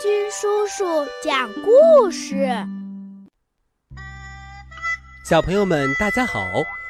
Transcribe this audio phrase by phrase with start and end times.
[0.00, 0.84] 军叔叔
[1.24, 2.48] 讲故事。
[5.24, 6.46] 小朋友们，大家好，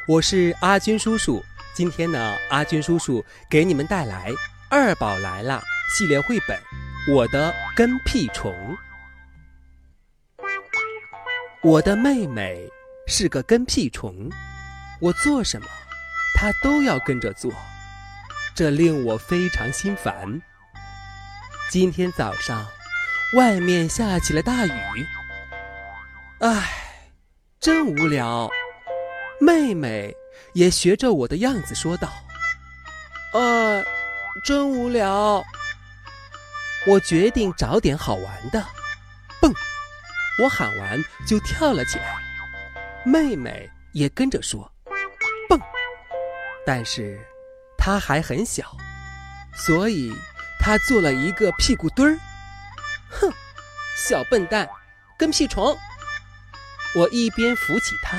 [0.07, 1.43] 我是阿军叔叔。
[1.73, 4.31] 今天呢，阿军叔叔给你们带来
[4.69, 5.63] 《二宝来了》
[5.97, 6.59] 系列绘本
[7.15, 8.53] 《我的跟屁虫》。
[11.63, 12.69] 我的妹妹
[13.07, 14.29] 是个跟屁虫，
[15.01, 15.67] 我做什么，
[16.35, 17.51] 她都要跟着做，
[18.55, 20.43] 这令我非常心烦。
[21.71, 22.67] 今天早上，
[23.35, 25.07] 外面下起了大雨。
[26.41, 26.71] 唉，
[27.61, 28.49] 真无聊。
[29.41, 30.15] 妹妹
[30.55, 32.09] 也学着我的样子说道
[33.35, 33.85] ：“呃，
[34.45, 35.45] 真无聊。”
[36.87, 38.65] 我决定找点好玩的。
[39.41, 39.53] 蹦！
[40.43, 42.17] 我喊完就跳了起来。
[43.05, 44.73] 妹妹也跟着说
[45.49, 45.61] ：“蹦！”
[46.65, 47.21] 但是
[47.77, 48.77] 她还很小，
[49.55, 50.15] 所以。
[50.61, 52.19] 他做了一个屁股墩儿，
[53.09, 53.33] 哼，
[53.97, 54.69] 小笨蛋，
[55.19, 55.77] 跟屁虫！
[56.95, 58.17] 我一边扶起他，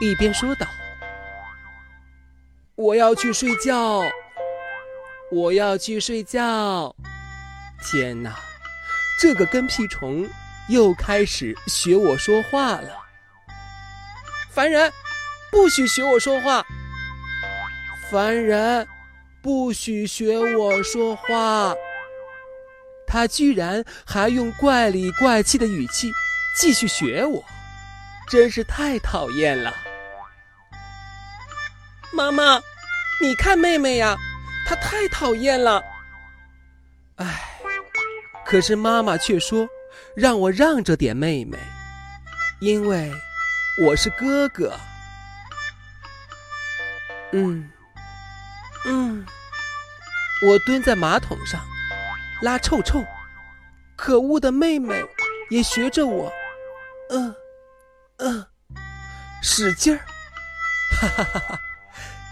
[0.00, 0.66] 一边说道
[2.76, 4.02] ：“我要去睡觉，
[5.30, 6.94] 我要去睡觉。”
[7.82, 8.36] 天哪，
[9.18, 10.28] 这个跟屁虫
[10.68, 12.96] 又开始学我说话了！
[14.50, 14.92] 烦人，
[15.50, 16.64] 不许学我说话！
[18.10, 18.86] 烦人。
[19.42, 21.74] 不许学我说话！
[23.10, 26.12] 他居然还用怪里怪气的语气
[26.56, 27.44] 继续学我，
[28.28, 29.74] 真是太讨厌了。
[32.12, 32.60] 妈妈，
[33.20, 34.16] 你看妹妹呀，
[34.64, 35.82] 她太讨厌了。
[37.16, 37.50] 唉，
[38.46, 39.68] 可是妈妈却说
[40.14, 41.58] 让我让着点妹妹，
[42.60, 43.12] 因为
[43.82, 44.78] 我是哥哥。
[47.32, 47.68] 嗯。
[48.86, 49.26] 嗯，
[50.46, 51.60] 我蹲在马桶上
[52.42, 53.04] 拉臭臭，
[53.96, 55.04] 可恶的妹妹
[55.50, 56.32] 也学着我，
[57.10, 57.34] 嗯
[58.18, 58.46] 嗯，
[59.42, 60.00] 使劲儿，
[61.00, 61.60] 哈哈哈哈！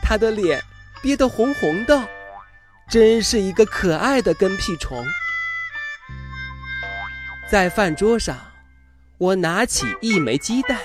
[0.02, 0.62] 她的脸
[1.02, 2.08] 憋得红红的，
[2.88, 5.06] 真是一个可爱的跟屁虫。
[7.50, 8.36] 在饭桌上，
[9.18, 10.78] 我拿起一枚鸡蛋，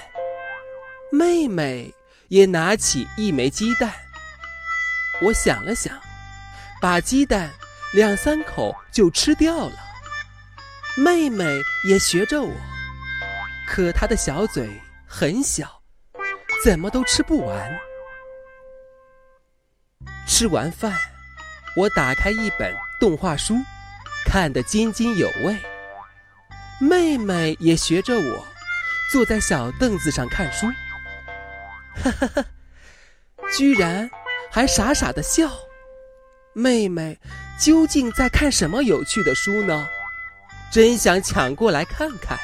[1.12, 1.94] 妹妹
[2.28, 3.94] 也拿起一枚鸡蛋。
[5.22, 5.98] 我想了想，
[6.82, 7.50] 把鸡蛋
[7.94, 9.76] 两三口就吃掉了。
[10.98, 11.46] 妹妹
[11.88, 12.54] 也学着我，
[13.68, 14.70] 可她的小嘴
[15.08, 15.82] 很小，
[16.64, 17.80] 怎么都吃不完。
[20.28, 20.94] 吃完饭，
[21.76, 23.56] 我打开一本动画书，
[24.26, 25.58] 看得津津有味。
[26.80, 28.46] 妹妹也学着我，
[29.12, 30.68] 坐在小凳子上看书。
[31.96, 32.46] 哈哈哈，
[33.56, 34.10] 居然。
[34.52, 35.50] 还傻傻的笑，
[36.54, 37.20] 妹妹
[37.64, 39.88] 究竟在看什么有趣的书呢？
[40.70, 42.38] 真想抢过来看看。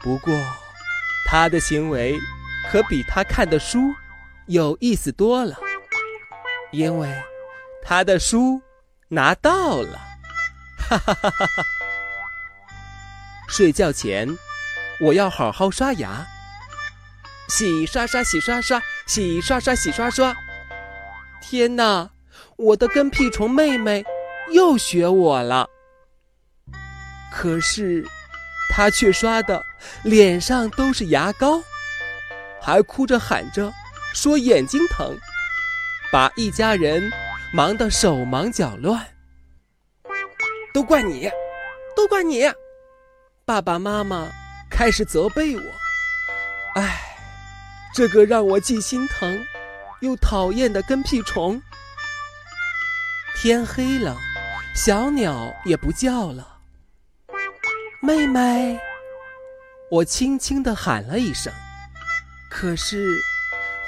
[0.00, 0.34] 不过，
[1.24, 2.18] 他的行为
[2.68, 3.94] 可比他看的书
[4.46, 5.56] 有意思多了，
[6.72, 7.08] 因为
[7.84, 8.60] 他的书
[9.06, 9.96] 拿到了。
[10.78, 11.64] 哈哈哈哈哈！
[13.48, 14.36] 睡觉前，
[14.98, 16.26] 我要好好刷牙。
[17.46, 20.36] 洗刷刷，洗刷刷，洗刷刷，洗刷刷！
[21.40, 22.10] 天哪，
[22.56, 24.04] 我的跟屁虫妹妹
[24.52, 25.68] 又学我了。
[27.32, 28.04] 可是，
[28.70, 29.62] 她却刷的
[30.02, 31.62] 脸上都是牙膏，
[32.60, 33.72] 还哭着喊着
[34.14, 35.16] 说眼睛疼，
[36.10, 37.10] 把一家人
[37.52, 39.06] 忙得手忙脚乱。
[40.74, 41.30] 都怪你，
[41.96, 42.44] 都怪你！
[43.44, 44.28] 爸爸妈妈
[44.70, 45.62] 开始责备我。
[46.74, 47.04] 唉。
[47.94, 49.44] 这个让我既心疼
[50.02, 51.60] 又讨厌的跟屁虫。
[53.40, 54.16] 天黑了，
[54.74, 56.58] 小鸟也不叫了。
[58.02, 58.76] 妹妹，
[59.92, 61.52] 我轻轻地喊了一声，
[62.50, 63.16] 可是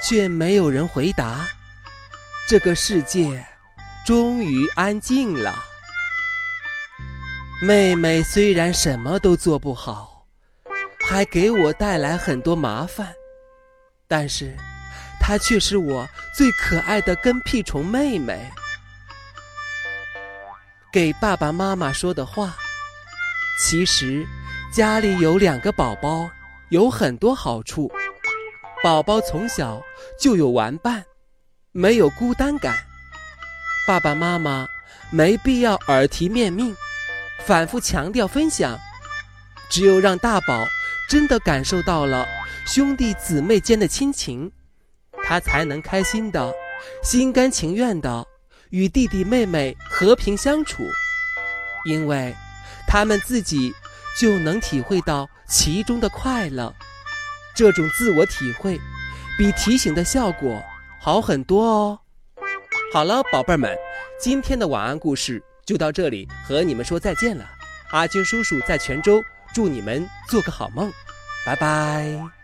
[0.01, 1.45] 却没有人回答。
[2.47, 3.45] 这个世界
[4.05, 5.53] 终于安静了。
[7.61, 10.25] 妹妹虽然什么都做不好，
[11.09, 13.13] 还给我带来很多麻烦。
[14.07, 14.55] 但是，
[15.19, 18.49] 她却是我最可爱的跟屁虫妹妹。
[20.91, 22.53] 给爸爸妈妈说的话，
[23.57, 24.27] 其实
[24.73, 26.29] 家里有两个宝宝
[26.67, 27.89] 有很多好处。
[28.83, 29.81] 宝宝从小
[30.19, 31.05] 就有玩伴，
[31.71, 32.75] 没有孤单感。
[33.87, 34.67] 爸爸妈妈
[35.11, 36.75] 没必要耳提面命，
[37.45, 38.77] 反复强调分享。
[39.69, 40.67] 只有让大宝
[41.07, 42.27] 真的感受到了。
[42.65, 44.51] 兄弟姊妹间的亲情，
[45.23, 46.53] 他才能开心的、
[47.01, 48.25] 心甘情愿的
[48.71, 50.83] 与弟弟妹妹和平相处。
[51.85, 52.35] 因为
[52.87, 53.73] 他们自己
[54.19, 56.73] 就能体会到其中的快乐。
[57.55, 58.79] 这种自我体会
[59.37, 60.61] 比提醒的效果
[60.99, 61.99] 好很多哦。
[62.93, 63.75] 好了，宝贝儿们，
[64.19, 67.49] 今天的晚安故事就到这里，和你们说再见了。
[67.91, 69.23] 阿军叔叔在泉州，
[69.53, 70.91] 祝你们做个好梦，
[71.45, 72.40] 拜拜。